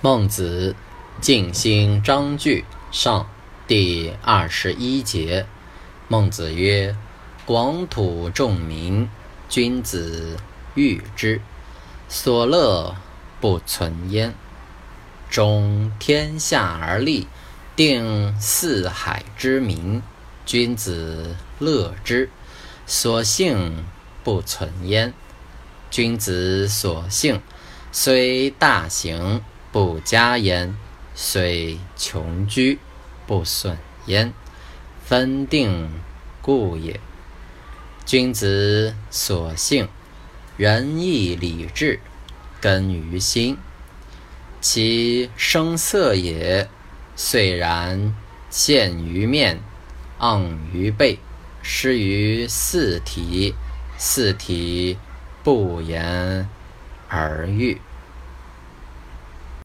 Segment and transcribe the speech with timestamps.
[0.00, 0.76] 孟子
[1.20, 3.28] 尽心章句上
[3.66, 5.44] 第二十一节。
[6.06, 6.96] 孟子曰
[7.44, 9.10] ：“广土众民，
[9.48, 10.36] 君子
[10.76, 11.40] 喻之，
[12.08, 12.94] 所乐
[13.40, 14.32] 不存焉。
[15.28, 17.26] 中天下而立，
[17.74, 20.00] 定四海之民，
[20.46, 22.30] 君子乐之，
[22.86, 23.84] 所幸
[24.22, 25.12] 不存焉。
[25.90, 27.42] 君子所幸，
[27.90, 30.74] 虽大行。”不加焉，
[31.14, 32.78] 虽穷居，
[33.26, 34.32] 不损焉，
[35.04, 35.90] 分定
[36.40, 36.98] 故也。
[38.06, 39.88] 君子所性，
[40.56, 42.00] 仁义礼智，
[42.60, 43.58] 根于心。
[44.60, 46.68] 其声色也，
[47.14, 48.14] 虽然
[48.48, 49.60] 见于面，
[50.18, 51.18] 盎于背，
[51.62, 53.54] 失于四体，
[53.98, 54.96] 四体
[55.44, 56.48] 不言
[57.08, 57.80] 而喻。